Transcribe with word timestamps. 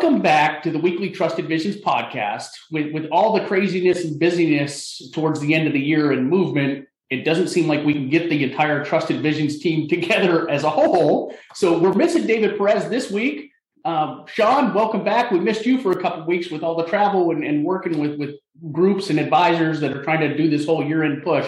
welcome 0.00 0.22
back 0.22 0.62
to 0.62 0.70
the 0.70 0.78
weekly 0.78 1.10
Trusted 1.10 1.46
Visions 1.46 1.76
podcast. 1.76 2.48
With, 2.70 2.90
with 2.94 3.10
all 3.12 3.34
the 3.34 3.46
craziness 3.46 4.02
and 4.02 4.18
busyness 4.18 5.10
towards 5.12 5.40
the 5.40 5.52
end 5.52 5.66
of 5.66 5.74
the 5.74 5.80
year 5.80 6.12
and 6.12 6.26
movement, 6.26 6.88
it 7.10 7.22
doesn't 7.22 7.48
seem 7.48 7.68
like 7.68 7.84
we 7.84 7.92
can 7.92 8.08
get 8.08 8.30
the 8.30 8.42
entire 8.42 8.82
Trusted 8.82 9.20
Visions 9.20 9.58
team 9.58 9.88
together 9.90 10.48
as 10.48 10.64
a 10.64 10.70
whole. 10.70 11.34
So 11.54 11.78
we're 11.78 11.92
missing 11.92 12.26
David 12.26 12.56
Perez 12.56 12.88
this 12.88 13.10
week. 13.10 13.52
Um, 13.84 14.24
Sean, 14.26 14.72
welcome 14.72 15.04
back. 15.04 15.32
We 15.32 15.38
missed 15.38 15.66
you 15.66 15.78
for 15.78 15.92
a 15.92 16.00
couple 16.00 16.24
weeks 16.24 16.48
with 16.48 16.62
all 16.62 16.76
the 16.76 16.86
travel 16.86 17.30
and, 17.32 17.44
and 17.44 17.62
working 17.62 17.98
with, 17.98 18.18
with 18.18 18.36
groups 18.72 19.10
and 19.10 19.20
advisors 19.20 19.80
that 19.80 19.94
are 19.94 20.02
trying 20.02 20.20
to 20.20 20.34
do 20.34 20.48
this 20.48 20.64
whole 20.64 20.82
year 20.82 21.04
end 21.04 21.22
push. 21.22 21.46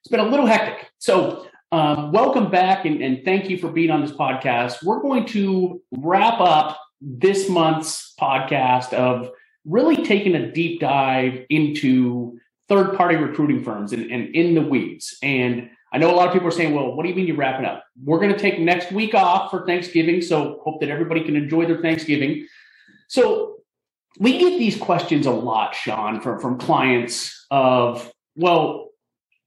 It's 0.00 0.08
been 0.10 0.18
a 0.18 0.28
little 0.28 0.46
hectic. 0.46 0.90
So 0.98 1.46
um, 1.70 2.10
welcome 2.10 2.50
back 2.50 2.84
and, 2.84 3.00
and 3.00 3.24
thank 3.24 3.48
you 3.48 3.58
for 3.58 3.70
being 3.70 3.92
on 3.92 4.00
this 4.00 4.10
podcast. 4.10 4.82
We're 4.82 5.00
going 5.00 5.24
to 5.26 5.80
wrap 5.92 6.40
up 6.40 6.80
this 7.02 7.48
month's 7.48 8.14
podcast 8.20 8.92
of 8.92 9.30
really 9.64 10.04
taking 10.04 10.34
a 10.34 10.52
deep 10.52 10.80
dive 10.80 11.44
into 11.50 12.38
third 12.68 12.96
party 12.96 13.16
recruiting 13.16 13.62
firms 13.62 13.92
and, 13.92 14.10
and 14.10 14.34
in 14.34 14.54
the 14.54 14.62
weeds. 14.62 15.16
And 15.22 15.70
I 15.92 15.98
know 15.98 16.10
a 16.10 16.16
lot 16.16 16.28
of 16.28 16.32
people 16.32 16.48
are 16.48 16.52
saying, 16.52 16.74
well, 16.74 16.94
what 16.94 17.02
do 17.02 17.10
you 17.10 17.14
mean 17.14 17.26
you're 17.26 17.36
wrapping 17.36 17.66
up? 17.66 17.84
We're 18.02 18.18
going 18.18 18.32
to 18.32 18.38
take 18.38 18.58
next 18.58 18.92
week 18.92 19.14
off 19.14 19.50
for 19.50 19.66
Thanksgiving. 19.66 20.22
So 20.22 20.60
hope 20.64 20.80
that 20.80 20.88
everybody 20.88 21.22
can 21.22 21.36
enjoy 21.36 21.66
their 21.66 21.82
Thanksgiving. 21.82 22.46
So 23.08 23.56
we 24.18 24.38
get 24.38 24.58
these 24.58 24.76
questions 24.76 25.26
a 25.26 25.30
lot, 25.30 25.74
Sean, 25.74 26.20
from, 26.20 26.40
from 26.40 26.58
clients 26.58 27.46
of, 27.50 28.10
well, 28.36 28.88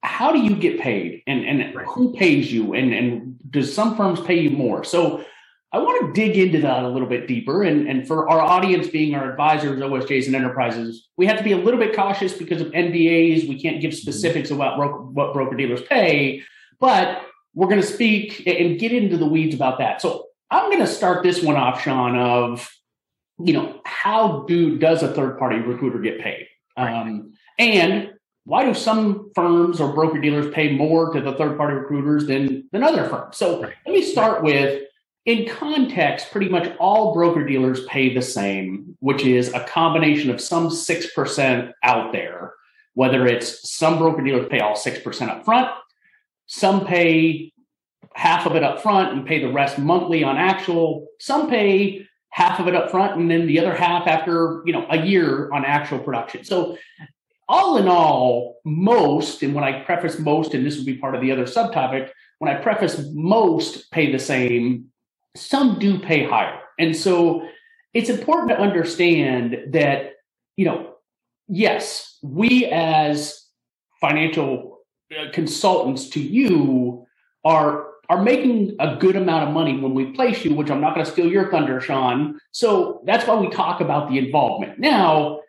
how 0.01 0.31
do 0.31 0.39
you 0.39 0.55
get 0.55 0.79
paid 0.79 1.23
and, 1.25 1.43
and 1.45 1.75
right. 1.75 1.85
who 1.87 2.13
pays 2.13 2.53
you 2.53 2.75
and, 2.75 2.93
and 2.93 3.39
does 3.49 3.73
some 3.73 3.97
firms 3.97 4.19
pay 4.21 4.39
you 4.39 4.51
more? 4.51 4.83
So 4.83 5.25
I 5.75 5.79
want 5.79 6.05
to 6.05 6.13
dig 6.13 6.37
into 6.37 6.61
that 6.61 6.83
a 6.83 6.87
little 6.87 7.07
bit 7.07 7.27
deeper. 7.27 7.63
And, 7.63 7.89
and 7.89 8.07
for 8.07 8.29
our 8.29 8.39
audience 8.39 8.87
being 8.87 9.13
our 9.13 9.29
advisors, 9.29 9.81
OSJs, 9.81 10.27
and 10.27 10.33
enterprises, 10.33 11.09
we 11.17 11.25
have 11.25 11.37
to 11.37 11.43
be 11.43 11.51
a 11.51 11.57
little 11.57 11.77
bit 11.77 11.93
cautious 11.93 12.31
because 12.31 12.61
of 12.61 12.67
NDAs. 12.69 13.45
We 13.49 13.61
can't 13.61 13.81
give 13.81 13.93
specifics 13.93 14.51
about 14.51 14.77
what 14.79 15.33
broker 15.33 15.53
dealers 15.57 15.81
pay, 15.81 16.43
but 16.79 17.23
we're 17.53 17.67
going 17.67 17.81
to 17.81 17.87
speak 17.87 18.47
and 18.47 18.79
get 18.79 18.93
into 18.93 19.17
the 19.17 19.25
weeds 19.25 19.53
about 19.53 19.79
that. 19.79 20.01
So 20.01 20.27
I'm 20.49 20.69
going 20.69 20.79
to 20.79 20.87
start 20.87 21.23
this 21.23 21.43
one 21.43 21.57
off, 21.57 21.83
Sean, 21.83 22.15
of, 22.15 22.71
you 23.43 23.51
know, 23.51 23.81
how 23.83 24.45
do 24.47 24.77
does 24.77 25.03
a 25.03 25.13
third 25.13 25.37
party 25.37 25.57
recruiter 25.57 25.99
get 25.99 26.21
paid? 26.21 26.47
Um, 26.77 27.33
and 27.59 28.13
why 28.45 28.63
do 28.63 28.73
some 28.73 29.29
firms 29.35 29.81
or 29.81 29.91
broker 29.91 30.21
dealers 30.21 30.53
pay 30.53 30.73
more 30.73 31.11
to 31.11 31.19
the 31.19 31.33
third 31.33 31.57
party 31.57 31.75
recruiters 31.75 32.27
than, 32.27 32.69
than 32.71 32.81
other 32.81 33.09
firms? 33.09 33.35
So 33.35 33.59
let 33.59 33.87
me 33.87 34.01
start 34.01 34.41
with 34.41 34.83
in 35.25 35.47
context, 35.49 36.31
pretty 36.31 36.49
much 36.49 36.71
all 36.77 37.13
broker 37.13 37.43
dealers 37.43 37.83
pay 37.85 38.13
the 38.13 38.21
same, 38.21 38.95
which 38.99 39.25
is 39.25 39.53
a 39.53 39.63
combination 39.65 40.29
of 40.29 40.39
some 40.39 40.69
6% 40.69 41.73
out 41.83 42.11
there, 42.13 42.53
whether 42.93 43.25
it's 43.25 43.71
some 43.71 43.97
broker 43.97 44.21
dealers 44.21 44.47
pay 44.49 44.59
all 44.59 44.75
6% 44.75 45.27
up 45.29 45.43
front, 45.43 45.71
some 46.45 46.85
pay 46.85 47.51
half 48.13 48.45
of 48.45 48.55
it 48.55 48.63
up 48.63 48.81
front 48.81 49.13
and 49.13 49.25
pay 49.25 49.41
the 49.41 49.51
rest 49.51 49.79
monthly 49.79 50.23
on 50.23 50.37
actual, 50.37 51.07
some 51.19 51.49
pay 51.49 52.07
half 52.29 52.59
of 52.59 52.67
it 52.67 52.75
up 52.75 52.91
front 52.91 53.19
and 53.19 53.29
then 53.29 53.47
the 53.47 53.59
other 53.59 53.73
half 53.73 54.07
after, 54.07 54.61
you 54.65 54.73
know, 54.73 54.85
a 54.89 55.05
year 55.05 55.51
on 55.51 55.65
actual 55.65 55.99
production. 55.99 56.43
So 56.43 56.77
all 57.47 57.77
in 57.77 57.87
all, 57.87 58.57
most, 58.63 59.41
and 59.41 59.55
when 59.55 59.63
I 59.63 59.83
preface 59.83 60.19
most, 60.19 60.53
and 60.53 60.65
this 60.65 60.77
will 60.77 60.85
be 60.85 60.97
part 60.97 61.15
of 61.15 61.21
the 61.21 61.31
other 61.31 61.45
subtopic, 61.45 62.09
when 62.39 62.53
I 62.53 62.59
preface 62.59 63.01
most 63.13 63.91
pay 63.91 64.11
the 64.11 64.19
same, 64.19 64.91
some 65.35 65.79
do 65.79 65.99
pay 65.99 66.25
higher. 66.25 66.59
And 66.79 66.95
so 66.95 67.47
it's 67.93 68.09
important 68.09 68.49
to 68.49 68.59
understand 68.59 69.57
that, 69.73 70.13
you 70.57 70.65
know, 70.65 70.95
yes, 71.47 72.17
we 72.21 72.65
as 72.65 73.45
financial 74.01 74.79
uh, 75.17 75.31
consultants 75.31 76.09
to 76.09 76.19
you 76.19 77.05
are 77.43 77.87
are 78.09 78.21
making 78.21 78.75
a 78.79 78.95
good 78.97 79.15
amount 79.15 79.47
of 79.47 79.53
money 79.53 79.79
when 79.79 79.95
we 79.95 80.11
place 80.11 80.45
you, 80.45 80.53
which 80.53 80.69
I'm 80.69 80.81
not 80.81 80.93
going 80.93 81.05
to 81.05 81.11
steal 81.11 81.25
your 81.25 81.49
thunder, 81.49 81.81
Sean. 81.81 82.39
So 82.51 83.01
that's 83.05 83.25
why 83.25 83.35
we 83.35 83.49
talk 83.49 83.81
about 83.81 84.09
the 84.09 84.19
involvement. 84.19 84.77
Now, 84.77 85.39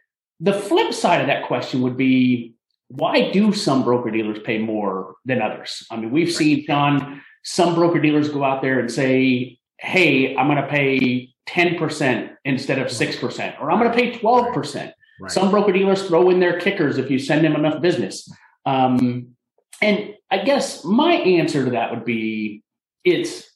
the 0.41 0.55
flip 0.55 0.95
side 0.95 1.21
of 1.21 1.27
that 1.27 1.47
question 1.47 1.83
would 1.83 1.99
be 1.99 2.55
why 2.89 3.31
do 3.31 3.53
some 3.53 3.83
broker 3.83 4.11
dealers 4.11 4.39
pay 4.39 4.59
more 4.59 5.17
than 5.25 5.43
others? 5.43 5.87
I 5.91 5.97
mean, 5.97 6.11
we've 6.13 6.33
seen, 6.33 6.65
Sean, 6.65 7.21
some 7.43 7.75
broker 7.75 8.01
dealers 8.01 8.29
go 8.29 8.45
out 8.45 8.63
there 8.63 8.79
and 8.79 8.91
say, 8.91 9.59
hey, 9.79 10.37
I'm 10.37 10.47
going 10.47 10.63
to 10.63 10.69
pay 10.69 11.31
10% 11.49 12.37
instead 12.45 12.79
of 12.79 12.89
6%, 12.89 13.61
or 13.61 13.71
I'm 13.71 13.79
going 13.79 13.91
to 13.91 13.97
pay 13.97 14.19
12%. 14.19 14.93
Right. 15.19 15.31
Some 15.31 15.51
broker 15.51 15.73
dealers 15.73 16.07
throw 16.07 16.31
in 16.31 16.41
their 16.41 16.59
kickers 16.61 16.99
if 16.99 17.11
you 17.11 17.19
send 17.19 17.45
them 17.45 17.55
enough 17.55 17.81
business. 17.81 18.31
Um, 18.65 19.37
and 19.81 20.15
I 20.31 20.39
guess 20.39 20.85
my 20.85 21.13
answer 21.13 21.65
to 21.65 21.71
that 21.73 21.91
would 21.91 22.05
be 22.05 22.63
it's 23.05 23.49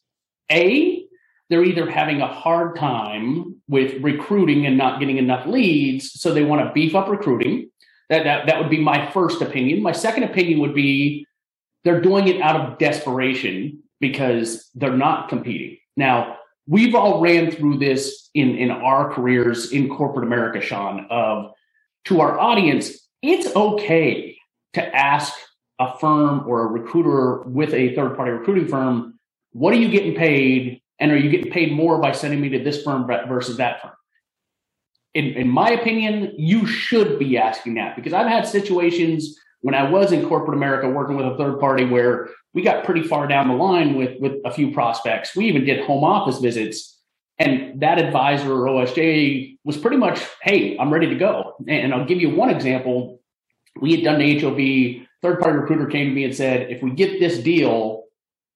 A, 0.50 1.04
they're 1.48 1.64
either 1.64 1.90
having 1.90 2.20
a 2.20 2.26
hard 2.26 2.76
time 2.76 3.56
with 3.68 4.00
recruiting 4.02 4.66
and 4.66 4.78
not 4.78 5.00
getting 5.00 5.18
enough 5.18 5.46
leads, 5.46 6.20
so 6.20 6.32
they 6.32 6.44
want 6.44 6.64
to 6.64 6.72
beef 6.72 6.94
up 6.94 7.08
recruiting. 7.08 7.70
That, 8.08 8.24
that, 8.24 8.46
that 8.46 8.60
would 8.60 8.70
be 8.70 8.80
my 8.80 9.10
first 9.10 9.42
opinion. 9.42 9.82
My 9.82 9.92
second 9.92 10.24
opinion 10.24 10.60
would 10.60 10.74
be 10.74 11.26
they're 11.84 12.00
doing 12.00 12.28
it 12.28 12.40
out 12.40 12.56
of 12.56 12.78
desperation 12.78 13.82
because 14.00 14.70
they're 14.74 14.96
not 14.96 15.28
competing. 15.28 15.78
Now, 16.00 16.38
we've 16.66 16.94
all 16.94 17.20
ran 17.20 17.50
through 17.50 17.76
this 17.76 18.30
in, 18.32 18.56
in 18.56 18.70
our 18.70 19.12
careers 19.12 19.70
in 19.70 19.90
corporate 19.90 20.26
America, 20.26 20.62
Sean, 20.62 21.06
of 21.10 21.52
to 22.06 22.22
our 22.22 22.40
audience, 22.40 23.06
it's 23.20 23.54
okay 23.54 24.38
to 24.72 24.96
ask 24.96 25.34
a 25.78 25.98
firm 25.98 26.48
or 26.48 26.62
a 26.62 26.66
recruiter 26.68 27.42
with 27.42 27.74
a 27.74 27.94
third 27.94 28.16
party 28.16 28.30
recruiting 28.30 28.66
firm, 28.66 29.18
what 29.52 29.74
are 29.74 29.76
you 29.76 29.90
getting 29.90 30.14
paid? 30.14 30.80
And 30.98 31.12
are 31.12 31.18
you 31.18 31.28
getting 31.28 31.52
paid 31.52 31.70
more 31.72 32.00
by 32.00 32.12
sending 32.12 32.40
me 32.40 32.48
to 32.48 32.64
this 32.64 32.82
firm 32.82 33.06
versus 33.06 33.58
that 33.58 33.82
firm? 33.82 33.92
In, 35.12 35.26
in 35.34 35.48
my 35.48 35.70
opinion, 35.70 36.32
you 36.38 36.64
should 36.64 37.18
be 37.18 37.36
asking 37.36 37.74
that 37.74 37.94
because 37.94 38.14
I've 38.14 38.28
had 38.28 38.46
situations 38.46 39.36
when 39.60 39.74
I 39.74 39.90
was 39.90 40.12
in 40.12 40.26
corporate 40.26 40.56
America 40.56 40.88
working 40.88 41.16
with 41.16 41.26
a 41.26 41.36
third 41.36 41.60
party 41.60 41.84
where 41.84 42.30
we 42.54 42.62
got 42.62 42.84
pretty 42.84 43.02
far 43.02 43.26
down 43.26 43.48
the 43.48 43.54
line 43.54 43.94
with 43.94 44.20
with 44.20 44.34
a 44.44 44.50
few 44.50 44.72
prospects. 44.72 45.36
We 45.36 45.46
even 45.46 45.64
did 45.64 45.84
home 45.84 46.04
office 46.04 46.38
visits. 46.38 46.98
And 47.38 47.80
that 47.80 47.98
advisor 47.98 48.52
or 48.52 48.66
OSJ 48.66 49.56
was 49.64 49.78
pretty 49.78 49.96
much, 49.96 50.20
hey, 50.42 50.76
I'm 50.76 50.92
ready 50.92 51.08
to 51.08 51.14
go. 51.14 51.54
And 51.66 51.94
I'll 51.94 52.04
give 52.04 52.20
you 52.20 52.28
one 52.28 52.50
example. 52.50 53.22
We 53.80 53.92
had 53.92 54.04
done 54.04 54.18
the 54.18 54.38
HOV, 54.38 55.06
third 55.22 55.40
party 55.40 55.58
recruiter 55.58 55.86
came 55.86 56.08
to 56.08 56.14
me 56.14 56.24
and 56.24 56.34
said, 56.34 56.70
if 56.70 56.82
we 56.82 56.90
get 56.90 57.18
this 57.18 57.38
deal, 57.38 58.04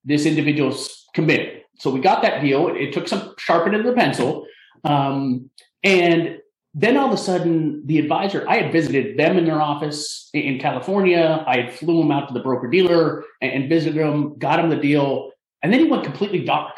this 0.04 0.26
individual's 0.26 1.06
committed. 1.14 1.62
So 1.78 1.88
we 1.90 2.00
got 2.00 2.20
that 2.22 2.42
deal. 2.42 2.68
It, 2.68 2.92
took 2.92 3.08
some 3.08 3.34
sharpening 3.38 3.80
of 3.80 3.86
the 3.86 3.94
pencil. 3.94 4.46
Um, 4.84 5.48
and 5.82 6.38
then 6.74 6.96
all 6.96 7.06
of 7.06 7.12
a 7.12 7.16
sudden, 7.16 7.86
the 7.86 8.00
advisor, 8.00 8.44
I 8.48 8.56
had 8.56 8.72
visited 8.72 9.16
them 9.16 9.38
in 9.38 9.44
their 9.44 9.62
office 9.62 10.28
in 10.34 10.58
California. 10.58 11.44
I 11.46 11.60
had 11.60 11.72
flew 11.72 12.02
him 12.02 12.10
out 12.10 12.26
to 12.26 12.34
the 12.34 12.40
broker 12.40 12.68
dealer 12.68 13.22
and, 13.40 13.68
visited 13.68 14.00
him, 14.00 14.36
got 14.38 14.58
him 14.58 14.70
the 14.70 14.76
deal, 14.76 15.30
and 15.62 15.72
then 15.72 15.80
he 15.80 15.86
went 15.86 16.02
completely 16.02 16.44
dark. 16.44 16.74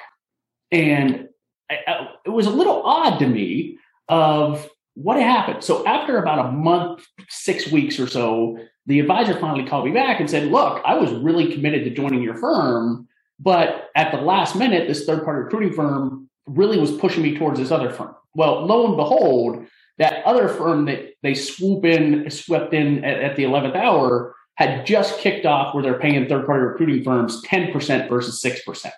And 0.70 1.28
I, 1.70 1.78
I, 1.86 2.08
it 2.26 2.30
was 2.30 2.46
a 2.46 2.50
little 2.50 2.82
odd 2.84 3.18
to 3.20 3.26
me 3.26 3.78
of 4.08 4.68
what 4.94 5.18
happened. 5.18 5.64
So 5.64 5.86
after 5.86 6.18
about 6.18 6.46
a 6.46 6.52
month, 6.52 7.06
six 7.28 7.70
weeks 7.72 7.98
or 7.98 8.06
so, 8.06 8.58
the 8.84 9.00
advisor 9.00 9.38
finally 9.40 9.66
called 9.66 9.86
me 9.86 9.92
back 9.92 10.20
and 10.20 10.28
said, 10.28 10.50
"Look, 10.52 10.82
I 10.84 10.94
was 10.94 11.10
really 11.12 11.52
committed 11.52 11.84
to 11.84 11.90
joining 11.90 12.22
your 12.22 12.36
firm, 12.36 13.08
but 13.40 13.90
at 13.94 14.12
the 14.12 14.18
last 14.18 14.56
minute, 14.56 14.88
this 14.88 15.06
third-party 15.06 15.44
recruiting 15.44 15.72
firm 15.72 16.28
really 16.46 16.78
was 16.78 16.92
pushing 16.92 17.22
me 17.22 17.36
towards 17.36 17.58
this 17.58 17.70
other 17.70 17.90
firm." 17.90 18.14
Well, 18.34 18.66
lo 18.66 18.86
and 18.86 18.96
behold, 18.96 19.66
that 19.98 20.24
other 20.24 20.48
firm 20.48 20.84
that 20.86 21.14
they 21.22 21.34
swoop 21.34 21.84
in, 21.84 22.30
swept 22.30 22.74
in 22.74 23.04
at, 23.04 23.20
at 23.20 23.36
the 23.36 23.44
11th 23.44 23.76
hour 23.76 24.34
had 24.56 24.86
just 24.86 25.18
kicked 25.18 25.46
off 25.46 25.74
where 25.74 25.82
they're 25.82 25.98
paying 25.98 26.26
third 26.28 26.46
party 26.46 26.64
recruiting 26.64 27.04
firms 27.04 27.42
10% 27.42 28.08
versus 28.08 28.42
6%. 28.42 28.90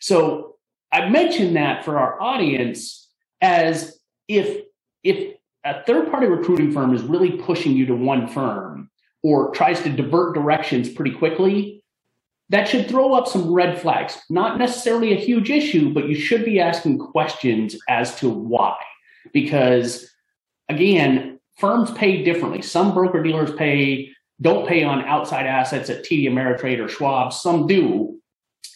So 0.00 0.56
I 0.92 1.08
mentioned 1.08 1.56
that 1.56 1.84
for 1.84 1.98
our 1.98 2.20
audience 2.20 3.10
as 3.40 3.98
if, 4.28 4.64
if 5.02 5.36
a 5.64 5.82
third 5.84 6.10
party 6.10 6.26
recruiting 6.26 6.72
firm 6.72 6.94
is 6.94 7.02
really 7.02 7.32
pushing 7.32 7.72
you 7.72 7.86
to 7.86 7.94
one 7.94 8.28
firm 8.28 8.90
or 9.22 9.50
tries 9.52 9.82
to 9.82 9.90
divert 9.90 10.34
directions 10.34 10.88
pretty 10.88 11.12
quickly, 11.12 11.82
that 12.50 12.68
should 12.68 12.88
throw 12.88 13.14
up 13.14 13.26
some 13.26 13.52
red 13.52 13.80
flags. 13.80 14.18
Not 14.28 14.58
necessarily 14.58 15.12
a 15.12 15.20
huge 15.20 15.50
issue, 15.50 15.92
but 15.92 16.08
you 16.08 16.14
should 16.14 16.44
be 16.44 16.60
asking 16.60 16.98
questions 16.98 17.76
as 17.88 18.14
to 18.16 18.28
why. 18.28 18.76
Because 19.32 20.13
again, 20.68 21.40
firms 21.58 21.90
pay 21.92 22.24
differently. 22.24 22.62
Some 22.62 22.94
broker 22.94 23.22
dealers 23.22 23.52
pay 23.52 24.10
don't 24.40 24.66
pay 24.66 24.82
on 24.82 25.04
outside 25.04 25.46
assets 25.46 25.90
at 25.90 26.04
TD 26.04 26.24
Ameritrade 26.24 26.84
or 26.84 26.88
Schwab. 26.88 27.32
Some 27.32 27.66
do. 27.66 28.20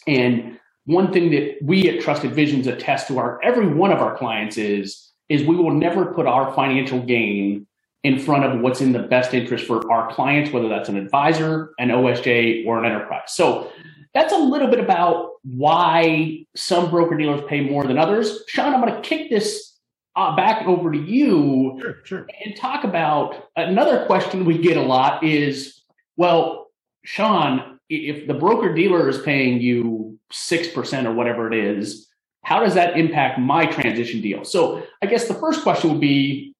And 0.07 0.59
one 0.85 1.11
thing 1.11 1.29
that 1.31 1.57
we 1.61 1.89
at 1.89 2.01
Trusted 2.01 2.31
Visions 2.31 2.65
attest 2.67 3.07
to 3.07 3.19
our 3.19 3.41
every 3.43 3.67
one 3.67 3.91
of 3.91 3.99
our 3.99 4.17
clients 4.17 4.57
is 4.57 5.11
is 5.27 5.43
we 5.43 5.55
will 5.55 5.73
never 5.73 6.13
put 6.13 6.25
our 6.25 6.53
financial 6.55 6.99
gain 7.01 7.67
in 8.03 8.17
front 8.17 8.45
of 8.45 8.61
what's 8.61 8.81
in 8.81 8.93
the 8.93 8.99
best 9.03 9.33
interest 9.33 9.65
for 9.65 9.91
our 9.91 10.11
clients, 10.11 10.51
whether 10.51 10.69
that's 10.69 10.89
an 10.89 10.97
advisor, 10.97 11.73
an 11.77 11.89
OSJ, 11.89 12.65
or 12.65 12.79
an 12.79 12.85
enterprise. 12.85 13.27
So 13.27 13.71
that's 14.13 14.33
a 14.33 14.37
little 14.37 14.69
bit 14.69 14.79
about 14.79 15.33
why 15.43 16.45
some 16.55 16.89
broker 16.89 17.15
dealers 17.15 17.41
pay 17.47 17.61
more 17.61 17.85
than 17.85 17.97
others. 17.97 18.43
Sean, 18.47 18.73
I'm 18.73 18.81
going 18.81 18.95
to 18.95 19.07
kick 19.07 19.29
this 19.29 19.68
uh, 20.19 20.35
back 20.35 20.67
over 20.67 20.91
to 20.91 20.99
you 20.99 21.79
sure, 21.81 21.95
sure. 22.03 22.27
and 22.43 22.55
talk 22.57 22.83
about 22.83 23.45
another 23.55 24.05
question 24.05 24.43
we 24.43 24.57
get 24.57 24.75
a 24.75 24.81
lot 24.81 25.23
is 25.23 25.81
well, 26.17 26.67
Sean, 27.05 27.79
if 27.89 28.27
the 28.27 28.33
broker 28.33 28.73
dealer 28.73 29.07
is 29.07 29.19
paying 29.21 29.61
you 29.61 30.19
6% 30.33 31.05
or 31.05 31.13
whatever 31.13 31.51
it 31.51 31.57
is, 31.57 32.09
how 32.43 32.59
does 32.59 32.73
that 32.73 32.97
impact 32.97 33.39
my 33.39 33.65
transition 33.65 34.19
deal? 34.19 34.43
So 34.43 34.85
I 35.01 35.05
guess 35.05 35.29
the 35.29 35.33
first 35.33 35.63
question 35.63 35.91
would 35.91 36.01
be 36.01 36.53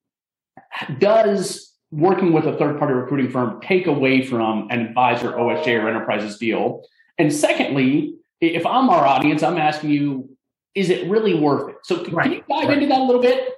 Does 0.98 1.76
working 1.92 2.32
with 2.32 2.46
a 2.46 2.56
third 2.56 2.80
party 2.80 2.94
recruiting 2.94 3.30
firm 3.30 3.60
take 3.62 3.88
away 3.88 4.26
from 4.26 4.70
an 4.72 4.80
advisor, 4.80 5.34
OSJ, 5.34 5.84
or 5.84 5.90
enterprises 5.90 6.38
deal? 6.38 6.84
And 7.18 7.34
secondly, 7.34 8.16
if 8.40 8.66
I'm 8.66 8.90
our 8.90 9.06
audience, 9.06 9.44
I'm 9.44 9.58
asking 9.58 9.90
you, 9.90 10.30
is 10.80 10.90
it 10.90 11.10
really 11.10 11.34
worth 11.34 11.70
it? 11.70 11.76
So 11.84 12.02
can, 12.04 12.16
right. 12.16 12.24
can 12.24 12.34
you 12.34 12.44
dive 12.50 12.70
right. 12.70 12.78
into 12.78 12.88
that 12.88 13.02
a 13.02 13.04
little 13.04 13.22
bit? 13.22 13.50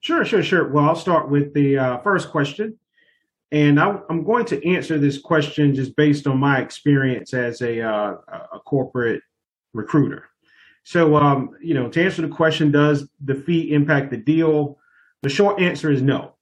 Sure, 0.00 0.24
sure, 0.26 0.42
sure. 0.42 0.68
Well, 0.68 0.84
I'll 0.84 0.94
start 0.94 1.30
with 1.30 1.54
the 1.54 1.78
uh, 1.78 1.98
first 1.98 2.30
question. 2.30 2.78
And 3.50 3.80
I, 3.80 3.98
am 4.10 4.24
going 4.24 4.44
to 4.46 4.68
answer 4.68 4.98
this 4.98 5.18
question 5.18 5.74
just 5.74 5.96
based 5.96 6.26
on 6.26 6.38
my 6.38 6.58
experience 6.58 7.32
as 7.32 7.62
a, 7.62 7.80
uh, 7.80 8.16
a 8.52 8.60
corporate 8.60 9.22
recruiter. 9.72 10.28
So, 10.84 11.16
um, 11.16 11.50
you 11.62 11.72
know, 11.72 11.88
to 11.88 12.04
answer 12.04 12.22
the 12.22 12.28
question, 12.28 12.70
does 12.70 13.08
the 13.24 13.34
fee 13.34 13.72
impact 13.72 14.10
the 14.10 14.18
deal? 14.18 14.78
The 15.22 15.30
short 15.30 15.60
answer 15.60 15.90
is 15.90 16.02
no. 16.02 16.34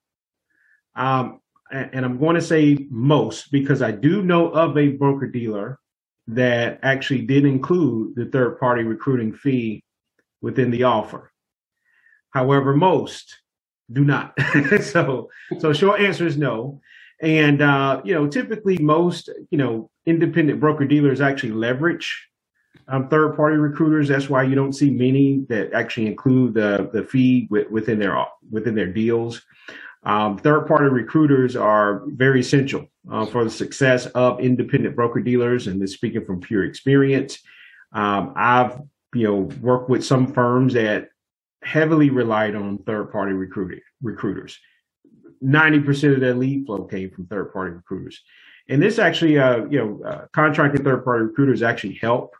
Um, 0.96 1.40
and, 1.70 1.90
and 1.92 2.04
I'm 2.04 2.18
going 2.18 2.34
to 2.34 2.42
say 2.42 2.86
most 2.90 3.52
because 3.52 3.82
I 3.82 3.92
do 3.92 4.22
know 4.22 4.50
of 4.50 4.76
a 4.76 4.88
broker 4.88 5.28
dealer 5.28 5.78
that 6.26 6.80
actually 6.82 7.22
did 7.22 7.44
include 7.44 8.16
the 8.16 8.26
third 8.26 8.58
party 8.58 8.82
recruiting 8.82 9.32
fee 9.32 9.83
within 10.44 10.70
the 10.70 10.84
offer. 10.84 11.32
However, 12.30 12.76
most 12.76 13.36
do 13.90 14.04
not. 14.04 14.38
so, 14.82 15.30
so 15.58 15.72
short 15.72 16.00
answer 16.00 16.26
is 16.26 16.36
no. 16.36 16.80
And 17.22 17.62
uh, 17.62 18.02
you 18.04 18.12
know, 18.14 18.28
typically 18.28 18.76
most 18.78 19.30
you 19.50 19.58
know 19.58 19.90
independent 20.04 20.60
broker 20.60 20.84
dealers 20.84 21.20
actually 21.20 21.52
leverage 21.52 22.28
um, 22.88 23.08
third 23.08 23.36
party 23.36 23.56
recruiters. 23.56 24.08
That's 24.08 24.28
why 24.28 24.42
you 24.42 24.54
don't 24.54 24.72
see 24.72 24.90
many 24.90 25.44
that 25.48 25.72
actually 25.72 26.06
include 26.06 26.54
the 26.54 26.90
the 26.92 27.02
fee 27.02 27.48
within 27.50 27.98
their 27.98 28.22
within 28.50 28.74
their 28.74 28.92
deals. 28.92 29.40
Um, 30.02 30.36
third 30.36 30.66
party 30.66 30.88
recruiters 30.90 31.56
are 31.56 32.02
very 32.08 32.40
essential 32.40 32.86
uh, 33.10 33.24
for 33.24 33.42
the 33.44 33.50
success 33.50 34.04
of 34.06 34.40
independent 34.40 34.94
broker 34.94 35.20
dealers, 35.20 35.66
and 35.66 35.80
this 35.80 35.94
speaking 35.94 36.24
from 36.24 36.40
pure 36.40 36.64
experience. 36.64 37.38
Um, 37.92 38.34
I've 38.36 38.80
you 39.14 39.26
know 39.26 39.36
work 39.60 39.88
with 39.88 40.04
some 40.04 40.26
firms 40.32 40.74
that 40.74 41.08
heavily 41.62 42.10
relied 42.10 42.54
on 42.54 42.78
third 42.78 43.10
party 43.10 43.32
recruiters. 43.32 44.58
90% 45.42 46.14
of 46.14 46.20
their 46.20 46.34
lead 46.34 46.66
flow 46.66 46.84
came 46.84 47.10
from 47.10 47.26
third 47.26 47.52
party 47.52 47.72
recruiters. 47.72 48.20
And 48.68 48.82
this 48.82 48.98
actually, 48.98 49.38
uh, 49.38 49.66
you 49.66 49.78
know, 49.78 50.08
uh, 50.08 50.26
contracted 50.32 50.84
third 50.84 51.04
party 51.04 51.24
recruiters 51.24 51.62
actually 51.62 51.94
help 51.94 52.34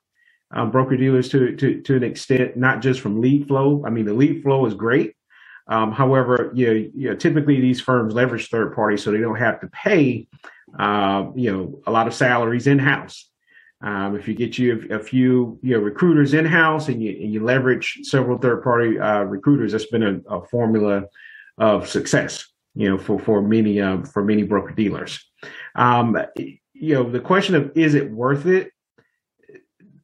um, 0.52 0.70
broker 0.70 0.96
dealers 0.96 1.28
to, 1.30 1.54
to, 1.56 1.82
to 1.82 1.96
an 1.96 2.02
extent, 2.02 2.56
not 2.56 2.80
just 2.80 3.00
from 3.00 3.20
lead 3.20 3.46
flow. 3.46 3.82
I 3.86 3.90
mean, 3.90 4.06
the 4.06 4.14
lead 4.14 4.42
flow 4.42 4.64
is 4.66 4.74
great. 4.74 5.14
Um, 5.66 5.92
however, 5.92 6.50
you 6.54 6.66
know, 6.66 6.72
you 6.94 7.08
know, 7.10 7.16
typically 7.16 7.60
these 7.60 7.80
firms 7.80 8.14
leverage 8.14 8.48
third 8.48 8.74
parties 8.74 9.02
so 9.02 9.10
they 9.10 9.18
don't 9.18 9.36
have 9.36 9.60
to 9.60 9.66
pay, 9.68 10.28
uh, 10.78 11.26
you 11.34 11.52
know, 11.52 11.80
a 11.86 11.90
lot 11.90 12.06
of 12.06 12.14
salaries 12.14 12.66
in 12.66 12.78
house. 12.78 13.30
Um, 13.84 14.16
if 14.16 14.26
you 14.26 14.34
get 14.34 14.58
you 14.58 14.86
a, 14.90 14.96
a, 14.96 14.98
few, 14.98 15.58
you 15.62 15.76
know, 15.76 15.80
recruiters 15.80 16.34
in 16.34 16.44
house 16.44 16.88
and 16.88 17.02
you 17.02 17.10
and 17.10 17.32
you 17.32 17.44
leverage 17.44 18.00
several 18.02 18.38
third 18.38 18.64
party 18.64 18.98
uh, 18.98 19.22
recruiters, 19.22 19.72
that's 19.72 19.86
been 19.86 20.02
a, 20.02 20.34
a 20.34 20.44
formula 20.46 21.04
of 21.58 21.88
success 21.88 22.48
you 22.74 22.88
know, 22.88 22.98
for 22.98 23.18
for 23.18 23.40
many 23.40 23.80
um, 23.80 24.04
for 24.04 24.24
many 24.24 24.42
broker 24.42 24.72
dealers. 24.72 25.24
Um, 25.74 26.18
you 26.36 26.94
know, 26.94 27.08
the 27.08 27.20
question 27.20 27.54
of 27.54 27.76
is 27.76 27.94
it 27.94 28.10
worth 28.10 28.46
it? 28.46 28.70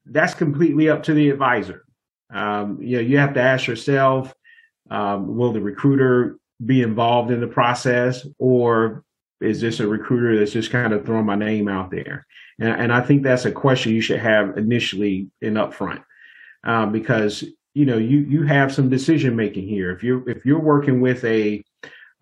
That's 0.06 0.35
completely 0.35 0.88
up 0.88 1.03
to 1.05 1.15
the 1.15 1.31
advisor. 1.31 1.85
Um, 2.32 2.81
you 2.81 2.97
know, 2.97 3.03
you 3.03 3.19
have 3.19 3.35
to 3.35 3.41
ask 3.41 3.67
yourself, 3.67 4.32
um, 4.91 5.37
will 5.37 5.53
the 5.53 5.61
recruiter 5.61 6.38
be 6.65 6.82
involved 6.82 7.31
in 7.31 7.41
the 7.41 7.47
process, 7.47 8.27
or 8.38 9.05
is 9.41 9.61
this 9.61 9.81
a 9.81 9.87
recruiter 9.87 10.39
that's 10.39 10.53
just 10.53 10.71
kind 10.71 10.93
of 10.93 11.05
throwing 11.05 11.27
my 11.27 11.37
name 11.37 11.69
out 11.69 11.91
there? 11.91 12.27
And, 12.59 12.69
and 12.69 12.93
I 12.93 13.01
think 13.01 13.23
that's 13.23 13.45
a 13.45 13.53
question 13.53 13.93
you 13.93 14.01
should 14.01 14.21
have 14.21 14.59
initially 14.59 15.29
and 15.41 15.57
upfront, 15.57 16.03
um, 16.65 16.93
because 16.93 17.45
you 17.75 17.87
know 17.87 17.99
you 17.99 18.19
you 18.21 18.43
have 18.45 18.75
some 18.75 18.89
decision 18.89 19.37
making 19.37 19.67
here. 19.67 19.91
If 19.93 20.03
you're 20.03 20.29
if 20.29 20.45
you're 20.45 20.61
working 20.61 21.01
with 21.01 21.25
a 21.25 21.65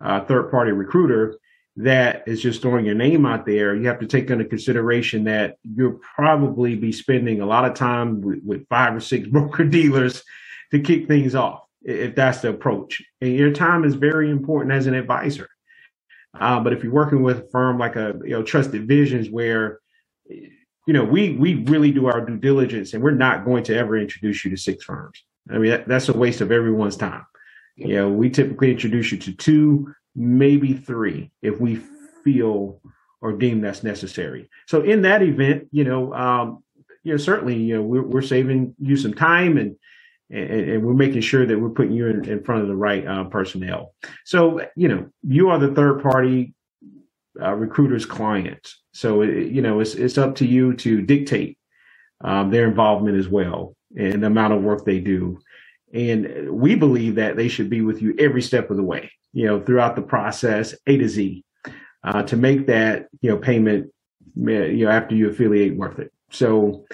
uh, 0.01 0.23
third 0.25 0.49
party 0.49 0.71
recruiter 0.71 1.35
that 1.75 2.23
is 2.27 2.41
just 2.41 2.61
throwing 2.61 2.85
your 2.85 2.95
name 2.95 3.25
out 3.25 3.45
there, 3.45 3.75
you 3.75 3.87
have 3.87 3.99
to 3.99 4.07
take 4.07 4.29
into 4.29 4.43
consideration 4.43 5.23
that 5.23 5.57
you'll 5.75 5.99
probably 6.15 6.75
be 6.75 6.91
spending 6.91 7.39
a 7.39 7.45
lot 7.45 7.63
of 7.63 7.73
time 7.73 8.21
with, 8.21 8.39
with 8.45 8.67
five 8.67 8.95
or 8.95 8.99
six 8.99 9.27
broker 9.29 9.63
dealers 9.63 10.23
to 10.71 10.79
kick 10.79 11.07
things 11.07 11.35
off, 11.35 11.61
if 11.81 12.15
that's 12.15 12.41
the 12.41 12.49
approach. 12.49 13.01
And 13.21 13.33
your 13.33 13.51
time 13.51 13.85
is 13.85 13.95
very 13.95 14.29
important 14.29 14.73
as 14.73 14.87
an 14.87 14.93
advisor. 14.93 15.47
Uh, 16.37 16.59
but 16.59 16.73
if 16.73 16.83
you're 16.83 16.93
working 16.93 17.23
with 17.23 17.39
a 17.39 17.47
firm 17.49 17.77
like 17.77 17.95
a 17.95 18.13
you 18.23 18.31
know 18.31 18.43
Trusted 18.43 18.87
Visions, 18.87 19.29
where 19.29 19.79
you 20.27 20.93
know 20.93 21.03
we 21.03 21.35
we 21.35 21.55
really 21.63 21.91
do 21.91 22.07
our 22.07 22.21
due 22.21 22.37
diligence, 22.37 22.93
and 22.93 23.03
we're 23.03 23.11
not 23.11 23.45
going 23.45 23.63
to 23.65 23.75
ever 23.75 23.97
introduce 23.97 24.43
you 24.43 24.51
to 24.51 24.57
six 24.57 24.83
firms. 24.83 25.23
I 25.49 25.57
mean 25.57 25.71
that, 25.71 25.87
that's 25.87 26.09
a 26.09 26.17
waste 26.17 26.41
of 26.41 26.51
everyone's 26.51 26.97
time. 26.97 27.25
You 27.75 27.95
know, 27.95 28.09
we 28.09 28.29
typically 28.29 28.71
introduce 28.71 29.11
you 29.11 29.17
to 29.19 29.33
two, 29.33 29.93
maybe 30.15 30.73
three, 30.73 31.31
if 31.41 31.59
we 31.59 31.81
feel 32.23 32.81
or 33.21 33.33
deem 33.33 33.61
that's 33.61 33.83
necessary. 33.83 34.49
So 34.67 34.81
in 34.81 35.01
that 35.03 35.21
event, 35.21 35.67
you 35.71 35.83
know, 35.83 36.13
um, 36.13 36.63
you 37.03 37.13
know, 37.13 37.17
certainly, 37.17 37.55
you 37.55 37.75
know, 37.75 37.81
we're, 37.81 38.03
we're 38.03 38.21
saving 38.21 38.75
you 38.79 38.97
some 38.97 39.13
time 39.13 39.57
and, 39.57 39.75
and, 40.29 40.69
and 40.69 40.83
we're 40.83 40.93
making 40.93 41.21
sure 41.21 41.45
that 41.45 41.59
we're 41.59 41.69
putting 41.69 41.93
you 41.93 42.07
in, 42.07 42.27
in 42.27 42.43
front 42.43 42.61
of 42.61 42.67
the 42.67 42.75
right 42.75 43.05
uh, 43.05 43.23
personnel. 43.25 43.93
So, 44.25 44.61
you 44.75 44.87
know, 44.87 45.09
you 45.23 45.49
are 45.49 45.59
the 45.59 45.73
third 45.73 46.01
party 46.01 46.53
uh, 47.41 47.53
recruiter's 47.53 48.05
client. 48.05 48.73
So, 48.93 49.21
it, 49.21 49.47
you 49.47 49.61
know, 49.61 49.79
it's, 49.79 49.95
it's 49.95 50.17
up 50.17 50.35
to 50.35 50.45
you 50.45 50.73
to 50.75 51.01
dictate 51.01 51.57
um, 52.21 52.51
their 52.51 52.67
involvement 52.67 53.17
as 53.17 53.27
well 53.27 53.75
and 53.97 54.21
the 54.21 54.27
amount 54.27 54.53
of 54.53 54.61
work 54.61 54.85
they 54.85 54.99
do. 54.99 55.39
And 55.93 56.51
we 56.51 56.75
believe 56.75 57.15
that 57.15 57.35
they 57.35 57.47
should 57.47 57.69
be 57.69 57.81
with 57.81 58.01
you 58.01 58.15
every 58.19 58.41
step 58.41 58.69
of 58.69 58.77
the 58.77 58.83
way, 58.83 59.11
you 59.33 59.47
know, 59.47 59.59
throughout 59.59 59.95
the 59.95 60.03
process, 60.03 60.75
A 60.85 60.97
to 60.97 61.09
Z, 61.09 61.43
uh, 62.03 62.23
to 62.23 62.37
make 62.37 62.67
that, 62.67 63.07
you 63.21 63.31
know, 63.31 63.37
payment, 63.37 63.91
you 64.35 64.85
know, 64.85 64.91
after 64.91 65.15
you 65.15 65.29
affiliate 65.29 65.75
worth 65.75 65.97
it. 65.97 66.11
So, 66.29 66.85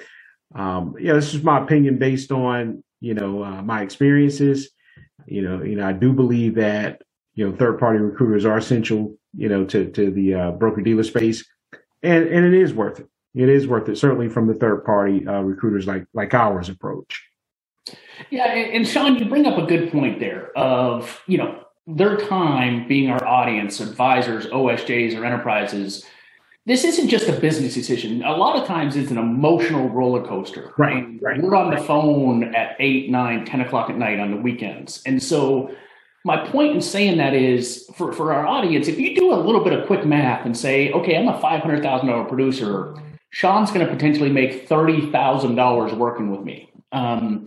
um, 0.54 0.94
know, 0.98 1.14
this 1.14 1.34
is 1.34 1.42
my 1.42 1.62
opinion 1.62 1.98
based 1.98 2.32
on, 2.32 2.82
you 3.00 3.14
know, 3.14 3.42
uh, 3.42 3.62
my 3.62 3.82
experiences. 3.82 4.70
You 5.26 5.42
know, 5.42 5.62
you 5.62 5.76
know, 5.76 5.86
I 5.86 5.92
do 5.92 6.12
believe 6.12 6.54
that, 6.54 7.02
you 7.34 7.48
know, 7.48 7.56
third 7.56 7.78
party 7.78 7.98
recruiters 7.98 8.44
are 8.44 8.56
essential, 8.56 9.16
you 9.36 9.48
know, 9.48 9.64
to, 9.66 9.90
to 9.90 10.10
the 10.10 10.34
uh, 10.34 10.50
broker 10.52 10.80
dealer 10.80 11.02
space 11.02 11.44
and, 12.02 12.28
and 12.28 12.46
it 12.46 12.54
is 12.54 12.72
worth 12.72 13.00
it. 13.00 13.08
It 13.34 13.48
is 13.48 13.66
worth 13.66 13.88
it, 13.88 13.98
certainly 13.98 14.28
from 14.28 14.46
the 14.46 14.54
third 14.54 14.84
party 14.84 15.26
uh, 15.26 15.40
recruiters 15.40 15.86
like, 15.86 16.06
like 16.14 16.32
ours 16.32 16.68
approach. 16.68 17.22
Yeah, 18.30 18.46
and 18.46 18.86
Sean, 18.86 19.16
you 19.16 19.26
bring 19.26 19.46
up 19.46 19.58
a 19.58 19.66
good 19.66 19.92
point 19.92 20.20
there 20.20 20.56
of, 20.56 21.22
you 21.26 21.38
know, 21.38 21.64
their 21.86 22.16
time 22.16 22.88
being 22.88 23.10
our 23.10 23.24
audience, 23.24 23.80
advisors, 23.80 24.46
OSJs, 24.46 25.16
or 25.16 25.24
enterprises. 25.24 26.04
This 26.66 26.82
isn't 26.82 27.08
just 27.08 27.28
a 27.28 27.32
business 27.32 27.74
decision. 27.74 28.24
A 28.24 28.36
lot 28.36 28.60
of 28.60 28.66
times 28.66 28.96
it's 28.96 29.12
an 29.12 29.18
emotional 29.18 29.88
roller 29.88 30.26
coaster. 30.26 30.74
Right. 30.76 31.06
right 31.22 31.40
We're 31.40 31.54
on 31.54 31.72
the 31.72 31.80
phone 31.80 32.54
at 32.56 32.74
8, 32.80 33.08
9, 33.08 33.44
10 33.44 33.60
o'clock 33.60 33.88
at 33.88 33.96
night 33.96 34.18
on 34.18 34.32
the 34.32 34.36
weekends. 34.36 35.00
And 35.06 35.22
so 35.22 35.70
my 36.24 36.44
point 36.44 36.74
in 36.74 36.82
saying 36.82 37.18
that 37.18 37.34
is 37.34 37.88
for, 37.94 38.12
for 38.12 38.32
our 38.32 38.44
audience, 38.44 38.88
if 38.88 38.98
you 38.98 39.14
do 39.14 39.32
a 39.32 39.36
little 39.36 39.62
bit 39.62 39.74
of 39.74 39.86
quick 39.86 40.04
math 40.04 40.44
and 40.44 40.56
say, 40.56 40.90
okay, 40.90 41.16
I'm 41.16 41.28
a 41.28 41.38
$500,000 41.40 42.28
producer, 42.28 42.96
Sean's 43.30 43.70
going 43.70 43.86
to 43.86 43.92
potentially 43.92 44.30
make 44.30 44.68
$30,000 44.68 45.96
working 45.96 46.30
with 46.32 46.40
me. 46.40 46.72
Um, 46.90 47.46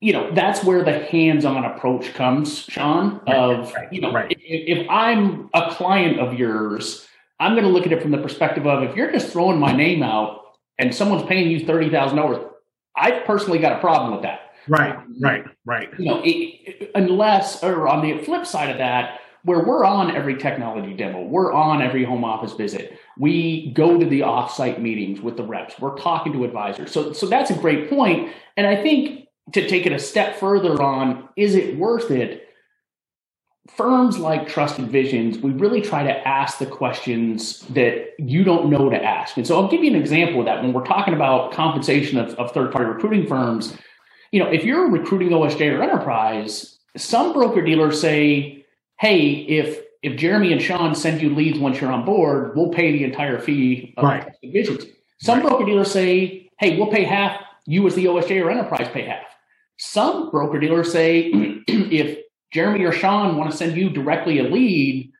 you 0.00 0.12
know 0.12 0.30
that's 0.34 0.62
where 0.62 0.84
the 0.84 0.98
hands-on 1.06 1.64
approach 1.64 2.12
comes 2.12 2.64
sean 2.64 3.22
of 3.26 3.72
right, 3.72 3.90
you 3.90 4.02
know 4.02 4.12
right. 4.12 4.30
if, 4.32 4.78
if, 4.80 4.86
i'm 4.90 5.48
a 5.54 5.70
client 5.70 6.20
of 6.20 6.34
yours 6.34 7.08
i'm 7.44 7.52
going 7.52 7.64
to 7.64 7.70
look 7.70 7.86
at 7.86 7.92
it 7.92 8.02
from 8.02 8.10
the 8.10 8.18
perspective 8.18 8.66
of 8.66 8.82
if 8.82 8.96
you're 8.96 9.12
just 9.12 9.32
throwing 9.32 9.58
my 9.58 9.72
name 9.72 10.02
out 10.02 10.40
and 10.78 10.94
someone's 10.94 11.22
paying 11.24 11.50
you 11.50 11.64
$30000 11.64 12.50
I've 12.96 13.24
personally 13.24 13.58
got 13.58 13.72
a 13.72 13.80
problem 13.80 14.12
with 14.12 14.22
that 14.22 14.44
Right, 14.68 14.96
right, 15.20 15.44
right. 15.64 15.90
You 15.98 16.06
know, 16.06 16.22
it, 16.24 16.90
unless, 16.94 17.62
or 17.62 17.88
on 17.88 18.02
the 18.02 18.24
flip 18.24 18.46
side 18.46 18.70
of 18.70 18.78
that, 18.78 19.20
where 19.44 19.62
we're 19.62 19.84
on 19.84 20.16
every 20.16 20.38
technology 20.38 20.94
demo, 20.94 21.22
we're 21.22 21.52
on 21.52 21.82
every 21.82 22.02
home 22.02 22.24
office 22.24 22.54
visit. 22.54 22.98
We 23.18 23.72
go 23.72 23.98
to 23.98 24.06
the 24.06 24.20
offsite 24.20 24.80
meetings 24.80 25.20
with 25.20 25.36
the 25.36 25.42
reps. 25.42 25.78
We're 25.78 25.96
talking 25.96 26.32
to 26.32 26.44
advisors. 26.44 26.92
So, 26.92 27.12
so 27.12 27.26
that's 27.26 27.50
a 27.50 27.54
great 27.54 27.90
point. 27.90 28.32
And 28.56 28.66
I 28.66 28.82
think 28.82 29.28
to 29.52 29.68
take 29.68 29.84
it 29.84 29.92
a 29.92 29.98
step 29.98 30.36
further 30.36 30.80
on, 30.80 31.28
is 31.36 31.54
it 31.54 31.76
worth 31.76 32.10
it? 32.10 32.43
Firms 33.68 34.18
like 34.18 34.46
Trusted 34.46 34.88
Visions, 34.88 35.38
we 35.38 35.50
really 35.50 35.80
try 35.80 36.02
to 36.02 36.28
ask 36.28 36.58
the 36.58 36.66
questions 36.66 37.60
that 37.70 38.14
you 38.18 38.44
don't 38.44 38.68
know 38.68 38.90
to 38.90 39.02
ask. 39.02 39.38
And 39.38 39.46
so 39.46 39.58
I'll 39.58 39.68
give 39.68 39.82
you 39.82 39.90
an 39.90 39.96
example 39.96 40.40
of 40.40 40.46
that. 40.46 40.62
When 40.62 40.74
we're 40.74 40.84
talking 40.84 41.14
about 41.14 41.52
compensation 41.52 42.18
of, 42.18 42.34
of 42.34 42.52
third 42.52 42.70
party 42.70 42.90
recruiting 42.90 43.26
firms, 43.26 43.74
you 44.32 44.38
know, 44.38 44.50
if 44.50 44.64
you're 44.64 44.90
recruiting 44.90 45.30
OSJ 45.30 45.72
or 45.72 45.82
enterprise, 45.82 46.78
some 46.96 47.32
broker 47.32 47.62
dealers 47.62 48.00
say, 48.00 48.66
hey, 48.98 49.30
if 49.30 49.80
if 50.02 50.16
Jeremy 50.18 50.52
and 50.52 50.60
Sean 50.60 50.94
send 50.94 51.22
you 51.22 51.34
leads 51.34 51.58
once 51.58 51.80
you're 51.80 51.90
on 51.90 52.04
board, 52.04 52.54
we'll 52.54 52.68
pay 52.68 52.92
the 52.92 53.04
entire 53.04 53.38
fee 53.38 53.94
of 53.96 54.04
right. 54.04 54.30
divisions. 54.42 54.84
Some 55.20 55.38
right. 55.38 55.48
broker 55.48 55.64
dealers 55.64 55.90
say, 55.90 56.50
hey, 56.58 56.76
we'll 56.76 56.92
pay 56.92 57.04
half. 57.04 57.40
You 57.64 57.86
as 57.86 57.94
the 57.94 58.04
OSJ 58.04 58.44
or 58.44 58.50
enterprise 58.50 58.88
pay 58.92 59.06
half. 59.06 59.24
Some 59.78 60.30
broker 60.30 60.60
dealers 60.60 60.92
say, 60.92 61.30
if 61.66 62.18
Jeremy 62.54 62.84
or 62.84 62.92
Sean 62.92 63.36
want 63.36 63.50
to 63.50 63.56
send 63.56 63.76
you 63.76 63.90
directly 63.90 64.38
a 64.38 64.44
lead, 64.44 65.10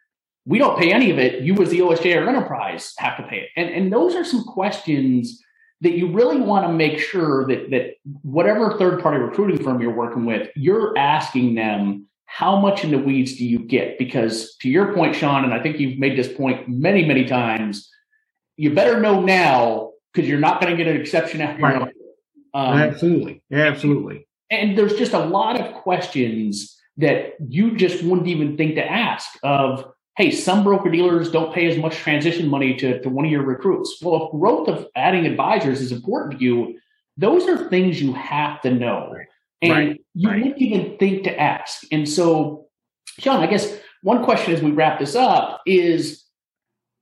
we 0.47 0.59
don't 0.59 0.79
pay 0.79 0.93
any 0.93 1.11
of 1.11 1.19
it. 1.19 1.43
You 1.43 1.61
as 1.61 1.71
the 1.71 1.81
OSJ 1.81 2.17
or 2.17 2.29
enterprise 2.29 2.95
have 2.99 3.17
to 3.17 3.25
pay 3.25 3.41
it. 3.41 3.49
And, 3.57 3.69
and 3.71 3.93
those 3.93 4.15
are 4.15 4.25
some 4.25 4.45
questions 4.45 5.43
that 5.81 5.99
you 5.99 6.13
really 6.13 6.41
want 6.41 6.67
to 6.67 6.73
make 6.73 6.99
sure 6.99 7.47
that, 7.49 7.71
that 7.71 7.97
whatever 8.23 8.79
third 8.79 9.03
party 9.03 9.19
recruiting 9.19 9.63
firm 9.63 9.83
you're 9.83 9.95
working 9.95 10.25
with, 10.25 10.49
you're 10.55 10.97
asking 10.97 11.57
them 11.57 12.07
how 12.27 12.59
much 12.59 12.85
in 12.85 12.91
the 12.91 12.99
weeds 12.99 13.37
do 13.37 13.45
you 13.45 13.59
get? 13.59 13.99
Because 13.99 14.57
to 14.57 14.69
your 14.69 14.95
point, 14.95 15.17
Sean, 15.17 15.45
and 15.45 15.53
I 15.53 15.61
think 15.61 15.79
you've 15.79 15.99
made 15.99 16.17
this 16.17 16.33
point 16.33 16.69
many, 16.69 17.05
many 17.05 17.25
times, 17.25 17.91
you 18.57 18.73
better 18.73 19.01
know 19.01 19.21
now 19.21 19.91
because 20.13 20.29
you're 20.29 20.39
not 20.39 20.61
going 20.61 20.77
to 20.77 20.77
get 20.77 20.93
an 20.93 21.01
exception 21.01 21.41
after 21.41 21.63
right. 21.63 21.93
you 21.95 22.05
um, 22.55 22.79
absolutely, 22.79 23.43
absolutely. 23.53 24.29
And 24.49 24.79
there's 24.79 24.95
just 24.95 25.13
a 25.13 25.19
lot 25.19 25.61
of 25.61 25.75
questions 25.75 26.81
that 26.97 27.35
you 27.49 27.77
just 27.77 28.03
wouldn't 28.05 28.29
even 28.29 28.57
think 28.57 28.77
to 28.77 28.85
ask. 28.85 29.39
Of 29.43 29.93
hey, 30.17 30.31
some 30.31 30.63
broker 30.63 30.91
dealers 30.91 31.31
don't 31.31 31.53
pay 31.53 31.67
as 31.67 31.77
much 31.77 31.97
transition 31.97 32.49
money 32.49 32.75
to, 32.77 33.01
to 33.03 33.09
one 33.09 33.25
of 33.25 33.31
your 33.31 33.43
recruits. 33.43 33.99
Well, 34.01 34.27
if 34.27 34.39
growth 34.39 34.69
of 34.69 34.87
adding 34.95 35.27
advisors 35.27 35.81
is 35.81 35.93
important 35.93 36.39
to 36.39 36.45
you, 36.45 36.79
those 37.17 37.49
are 37.49 37.69
things 37.69 38.01
you 38.01 38.13
have 38.13 38.61
to 38.63 38.71
know. 38.71 39.11
Right. 39.13 39.27
And 39.63 39.73
right, 39.73 40.01
you 40.15 40.29
right. 40.29 40.43
wouldn't 40.43 40.63
even 40.63 40.97
think 40.99 41.25
to 41.25 41.41
ask. 41.41 41.83
And 41.91 42.09
so, 42.09 42.67
Sean, 43.19 43.41
I 43.41 43.47
guess 43.47 43.77
one 44.03 44.25
question 44.25 44.53
as 44.53 44.63
we 44.63 44.71
wrap 44.71 44.99
this 44.99 45.15
up 45.15 45.63
is 45.67 46.25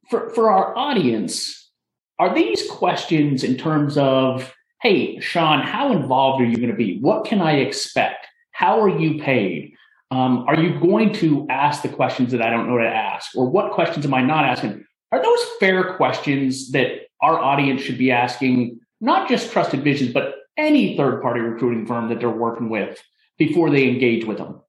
for, 0.08 0.30
for 0.30 0.50
our 0.50 0.76
audience, 0.76 1.70
are 2.18 2.34
these 2.34 2.70
questions 2.70 3.42
in 3.42 3.56
terms 3.56 3.98
of, 3.98 4.54
hey, 4.80 5.18
Sean, 5.20 5.60
how 5.60 5.92
involved 5.92 6.40
are 6.40 6.46
you 6.46 6.56
going 6.56 6.70
to 6.70 6.76
be? 6.76 6.98
What 7.00 7.24
can 7.24 7.40
I 7.40 7.56
expect? 7.56 8.26
How 8.52 8.80
are 8.80 8.88
you 8.88 9.20
paid? 9.20 9.74
Um, 10.12 10.44
are 10.46 10.60
you 10.60 10.78
going 10.78 11.12
to 11.14 11.46
ask 11.48 11.82
the 11.82 11.88
questions 11.88 12.32
that 12.32 12.42
I 12.42 12.50
don't 12.50 12.68
know 12.68 12.76
to 12.78 12.86
ask? 12.86 13.34
Or 13.34 13.48
what 13.48 13.72
questions 13.72 14.04
am 14.04 14.12
I 14.12 14.20
not 14.20 14.44
asking? 14.44 14.84
Are 15.10 15.22
those 15.22 15.44
fair 15.58 15.94
questions 15.94 16.70
that 16.72 17.06
our 17.22 17.38
audience 17.38 17.80
should 17.80 17.96
be 17.96 18.10
asking, 18.10 18.80
not 19.00 19.28
just 19.28 19.50
Trusted 19.50 19.82
Visions, 19.82 20.12
but 20.12 20.34
any 20.58 20.96
third 20.96 21.22
party 21.22 21.40
recruiting 21.40 21.86
firm 21.86 22.08
that 22.08 22.18
they're 22.18 22.28
working 22.30 22.68
with 22.68 23.00
before 23.38 23.70
they 23.70 23.88
engage 23.88 24.24
with 24.24 24.38
them. 24.38 24.60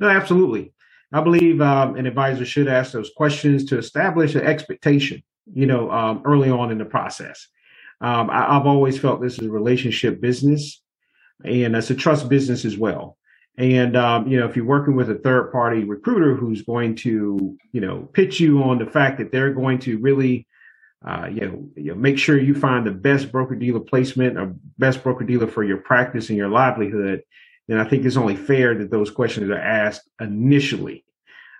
No, 0.00 0.08
absolutely. 0.08 0.72
I 1.12 1.20
believe 1.20 1.60
um, 1.60 1.96
an 1.96 2.06
advisor 2.06 2.44
should 2.44 2.68
ask 2.68 2.92
those 2.92 3.10
questions 3.16 3.64
to 3.66 3.78
establish 3.78 4.34
an 4.34 4.42
expectation, 4.42 5.22
you 5.52 5.66
know, 5.66 5.90
um, 5.90 6.22
early 6.24 6.50
on 6.50 6.70
in 6.70 6.78
the 6.78 6.84
process. 6.84 7.46
Um, 8.00 8.28
I, 8.30 8.54
have 8.54 8.66
always 8.66 8.98
felt 8.98 9.20
this 9.20 9.38
is 9.38 9.46
a 9.46 9.50
relationship 9.50 10.20
business 10.20 10.82
and 11.44 11.76
it's 11.76 11.90
a 11.90 11.94
trust 11.94 12.28
business 12.28 12.64
as 12.64 12.76
well. 12.76 13.16
And, 13.58 13.96
um, 13.96 14.26
you 14.26 14.38
know, 14.38 14.46
if 14.46 14.54
you're 14.54 14.66
working 14.66 14.96
with 14.96 15.10
a 15.10 15.14
third 15.14 15.50
party 15.50 15.84
recruiter 15.84 16.34
who's 16.34 16.62
going 16.62 16.94
to, 16.96 17.56
you 17.72 17.80
know, 17.80 18.08
pitch 18.12 18.38
you 18.38 18.62
on 18.62 18.78
the 18.78 18.86
fact 18.86 19.18
that 19.18 19.32
they're 19.32 19.54
going 19.54 19.78
to 19.80 19.98
really 19.98 20.46
uh, 21.04 21.28
you, 21.30 21.40
know, 21.40 21.68
you 21.76 21.92
know, 21.92 21.94
make 21.94 22.18
sure 22.18 22.38
you 22.38 22.54
find 22.54 22.86
the 22.86 22.90
best 22.90 23.30
broker 23.30 23.54
dealer 23.54 23.80
placement 23.80 24.36
or 24.36 24.54
best 24.78 25.02
broker 25.02 25.24
dealer 25.24 25.46
for 25.46 25.62
your 25.62 25.76
practice 25.76 26.28
and 26.28 26.38
your 26.38 26.48
livelihood. 26.48 27.22
And 27.68 27.80
I 27.80 27.84
think 27.84 28.04
it's 28.04 28.16
only 28.16 28.36
fair 28.36 28.74
that 28.74 28.90
those 28.90 29.10
questions 29.10 29.50
are 29.50 29.58
asked 29.58 30.08
initially 30.20 31.04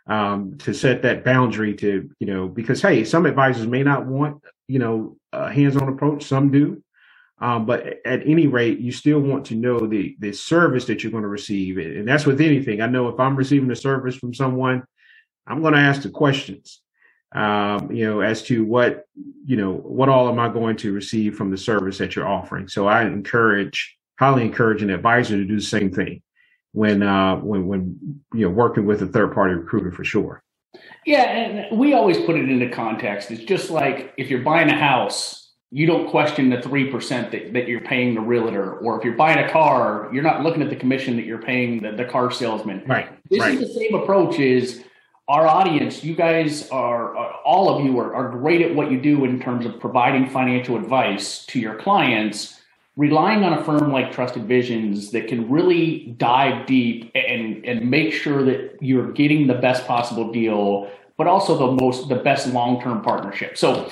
um, 0.07 0.57
to 0.59 0.73
set 0.73 1.03
that 1.03 1.25
boundary 1.25 1.75
to, 1.75 2.11
you 2.19 2.26
know, 2.26 2.49
because 2.49 2.83
hey, 2.83 3.05
some 3.05 3.26
advisors 3.26 3.67
may 3.67 3.83
not 3.83 4.07
want, 4.07 4.43
you 4.69 4.79
know, 4.79 5.17
a 5.33 5.53
hands-on 5.53 5.88
approach. 5.88 6.25
Some 6.25 6.50
do. 6.50 6.83
Um, 7.38 7.66
but 7.66 7.87
at 8.07 8.26
any 8.26 8.47
rate, 8.47 8.78
you 8.78 8.93
still 8.93 9.21
want 9.21 9.47
to 9.47 9.55
know 9.55 9.81
the 9.81 10.16
the 10.19 10.33
service 10.33 10.87
that 10.87 11.02
you're 11.02 11.12
going 11.12 11.23
to 11.23 11.28
receive, 11.28 11.76
and 11.76 12.09
that's 12.09 12.25
with 12.25 12.40
anything. 12.40 12.81
I 12.81 12.87
know 12.87 13.09
if 13.09 13.21
I'm 13.21 13.37
receiving 13.37 13.71
a 13.71 13.76
service 13.76 14.16
from 14.16 14.33
someone, 14.33 14.85
I'm 15.47 15.61
going 15.61 15.75
to 15.75 15.81
ask 15.81 16.02
the 16.02 16.11
questions 16.11 16.81
um, 17.37 17.93
you 17.93 18.07
know, 18.07 18.21
as 18.21 18.43
to 18.45 18.64
what, 18.64 19.05
you 19.45 19.57
know, 19.57 19.73
what 19.73 20.09
all 20.09 20.28
am 20.28 20.38
I 20.38 20.49
going 20.49 20.76
to 20.78 20.93
receive 20.93 21.37
from 21.37 21.50
the 21.50 21.59
service 21.59 21.99
that 21.99 22.16
you're 22.16 22.26
offering. 22.26 22.69
So 22.69 22.87
I 22.87 23.05
encourage, 23.05 23.97
highly 24.19 24.43
encourage 24.43 24.83
an 24.83 24.90
advisor 24.90 25.37
to 25.37 25.45
do 25.45 25.57
the 25.57 25.62
same 25.62 25.93
thing 25.93 26.23
when, 26.73 27.02
uh, 27.02 27.37
when, 27.37 27.66
when, 27.66 28.21
you 28.33 28.47
know, 28.47 28.50
working 28.50 28.87
with 28.87 29.02
a 29.02 29.07
third 29.07 29.35
party 29.35 29.55
recruiter 29.55 29.93
for 29.93 30.05
sure. 30.05 30.43
Yeah. 31.05 31.23
And 31.23 31.78
we 31.78 31.95
always 31.95 32.19
put 32.19 32.37
it 32.37 32.49
into 32.49 32.69
context. 32.71 33.31
It's 33.31 33.45
just 33.45 33.71
like 33.71 34.14
if 34.16 34.31
you're 34.31 34.43
buying 34.43 34.69
a 34.69 34.76
house, 34.76 35.46
you 35.70 35.87
don't 35.87 36.08
question 36.08 36.49
the 36.49 36.58
3% 36.58 37.30
that, 37.30 37.52
that 37.52 37.68
you're 37.68 37.80
paying 37.80 38.14
the 38.14 38.20
realtor. 38.20 38.75
Or 38.78 38.99
if 38.99 39.04
you're 39.04 39.16
buying 39.16 39.38
a 39.38 39.50
car, 39.50 40.08
you're 40.12 40.23
not 40.23 40.42
looking 40.42 40.62
at 40.62 40.70
the 40.70 40.76
commission 40.76 41.16
that 41.16 41.26
you're 41.26 41.42
paying 41.42 41.82
the, 41.82 41.92
the 41.92 42.04
car 42.04 42.30
salesman. 42.30 42.85
Right. 42.87 43.08
This 43.30 43.40
right. 43.40 43.54
is 43.54 43.61
the 43.61 43.75
same 43.75 43.94
approach 43.94 44.38
is 44.38 44.85
our 45.28 45.46
audience, 45.49 46.04
you 46.04 46.14
guys 46.14 46.68
are, 46.70 47.16
all 47.42 47.68
of 47.68 47.85
you 47.85 47.99
are, 47.99 48.14
are 48.14 48.30
great 48.30 48.62
at 48.62 48.73
what 48.73 48.92
you 48.92 49.00
do 49.00 49.25
in 49.25 49.40
terms 49.40 49.66
of 49.66 49.80
providing 49.80 50.30
financial 50.30 50.76
advice 50.76 51.44
to 51.46 51.58
your 51.58 51.75
clients, 51.75 52.61
relying 52.96 53.42
on 53.42 53.54
a 53.54 53.64
firm 53.64 53.90
like 53.90 54.12
Trusted 54.12 54.46
Visions 54.46 55.11
that 55.11 55.26
can 55.26 55.50
really 55.50 56.14
dive 56.16 56.64
deep 56.66 57.11
and, 57.16 57.64
and 57.64 57.90
make 57.90 58.12
sure 58.12 58.44
that 58.44 58.76
you're 58.80 59.11
getting 59.11 59.49
the 59.49 59.54
best 59.54 59.85
possible 59.85 60.30
deal, 60.30 60.88
but 61.16 61.26
also 61.26 61.58
the 61.58 61.82
most, 61.82 62.08
the 62.08 62.14
best 62.14 62.46
long-term 62.46 63.02
partnership. 63.02 63.58
So, 63.58 63.90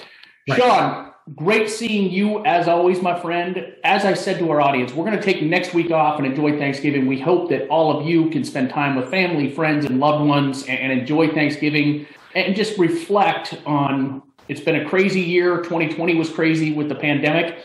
right. 0.48 0.56
Sean, 0.56 1.03
Great 1.34 1.70
seeing 1.70 2.10
you 2.10 2.44
as 2.44 2.68
always, 2.68 3.00
my 3.00 3.18
friend. 3.18 3.74
As 3.82 4.04
I 4.04 4.12
said 4.12 4.38
to 4.40 4.50
our 4.50 4.60
audience, 4.60 4.92
we're 4.92 5.06
going 5.06 5.16
to 5.16 5.22
take 5.22 5.42
next 5.42 5.72
week 5.72 5.90
off 5.90 6.18
and 6.18 6.26
enjoy 6.26 6.58
Thanksgiving. 6.58 7.06
We 7.06 7.18
hope 7.18 7.48
that 7.48 7.66
all 7.68 7.98
of 7.98 8.06
you 8.06 8.28
can 8.28 8.44
spend 8.44 8.68
time 8.68 8.94
with 8.94 9.08
family, 9.08 9.50
friends, 9.50 9.86
and 9.86 9.98
loved 9.98 10.28
ones 10.28 10.66
and, 10.66 10.92
enjoy 10.92 11.32
Thanksgiving 11.32 12.06
and 12.34 12.54
just 12.54 12.78
reflect 12.78 13.58
on 13.64 14.22
it's 14.48 14.60
been 14.60 14.76
a 14.76 14.84
crazy 14.86 15.22
year. 15.22 15.62
2020 15.62 16.14
was 16.14 16.28
crazy 16.28 16.74
with 16.74 16.90
the 16.90 16.94
pandemic. 16.94 17.64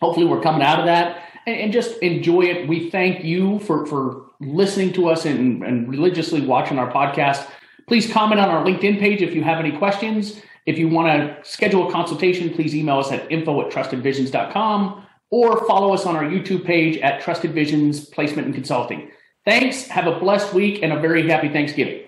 Hopefully, 0.00 0.24
we're 0.24 0.40
coming 0.40 0.62
out 0.62 0.78
of 0.78 0.86
that 0.86 1.22
and, 1.46 1.70
just 1.70 1.98
enjoy 1.98 2.44
it. 2.44 2.66
We 2.66 2.88
thank 2.88 3.22
you 3.22 3.58
for, 3.58 3.84
for 3.84 4.30
listening 4.40 4.94
to 4.94 5.10
us 5.10 5.26
and, 5.26 5.62
and 5.62 5.86
religiously 5.86 6.40
watching 6.40 6.78
our 6.78 6.90
podcast. 6.90 7.46
Please 7.86 8.10
comment 8.10 8.40
on 8.40 8.48
our 8.48 8.64
LinkedIn 8.64 8.98
page 8.98 9.20
if 9.20 9.34
you 9.34 9.44
have 9.44 9.58
any 9.58 9.76
questions. 9.76 10.40
If 10.66 10.78
you 10.78 10.88
want 10.88 11.08
to 11.08 11.48
schedule 11.48 11.88
a 11.88 11.92
consultation, 11.92 12.52
please 12.52 12.74
email 12.74 12.98
us 12.98 13.12
at 13.12 13.30
info 13.30 13.60
at 13.62 13.72
trustedvisions.com 13.72 15.06
or 15.30 15.66
follow 15.66 15.94
us 15.94 16.06
on 16.06 16.16
our 16.16 16.24
YouTube 16.24 16.64
page 16.64 16.98
at 16.98 17.20
Trusted 17.20 17.52
Visions 17.52 18.04
Placement 18.06 18.46
and 18.46 18.54
Consulting. 18.54 19.10
Thanks. 19.44 19.86
Have 19.86 20.06
a 20.06 20.18
blessed 20.18 20.52
week 20.52 20.82
and 20.82 20.92
a 20.92 20.98
very 20.98 21.28
happy 21.28 21.48
Thanksgiving. 21.48 22.05